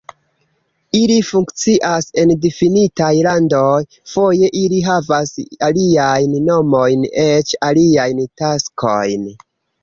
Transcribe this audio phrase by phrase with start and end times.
[0.99, 3.75] Ili funkcias en difinitaj landoj,
[4.13, 5.35] foje ili havas
[5.69, 9.31] aliajn nomojn, eĉ aliajn taskojn.